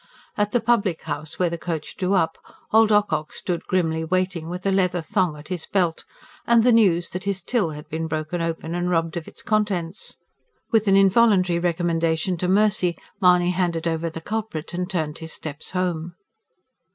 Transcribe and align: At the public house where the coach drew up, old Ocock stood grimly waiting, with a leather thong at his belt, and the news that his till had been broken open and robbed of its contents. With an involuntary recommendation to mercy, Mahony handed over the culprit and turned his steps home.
At 0.35 0.51
the 0.51 0.59
public 0.59 1.03
house 1.03 1.37
where 1.37 1.51
the 1.51 1.59
coach 1.59 1.95
drew 1.95 2.15
up, 2.15 2.39
old 2.73 2.91
Ocock 2.91 3.31
stood 3.31 3.67
grimly 3.67 4.03
waiting, 4.03 4.49
with 4.49 4.65
a 4.65 4.71
leather 4.71 4.99
thong 4.99 5.37
at 5.37 5.49
his 5.49 5.67
belt, 5.67 6.05
and 6.47 6.63
the 6.63 6.71
news 6.71 7.09
that 7.09 7.25
his 7.25 7.43
till 7.43 7.69
had 7.69 7.87
been 7.87 8.07
broken 8.07 8.41
open 8.41 8.73
and 8.73 8.89
robbed 8.89 9.15
of 9.15 9.27
its 9.27 9.43
contents. 9.43 10.17
With 10.71 10.87
an 10.87 10.95
involuntary 10.97 11.59
recommendation 11.59 12.35
to 12.37 12.47
mercy, 12.47 12.97
Mahony 13.21 13.51
handed 13.51 13.87
over 13.87 14.09
the 14.09 14.21
culprit 14.21 14.73
and 14.73 14.89
turned 14.89 15.19
his 15.19 15.33
steps 15.33 15.69
home. 15.69 16.15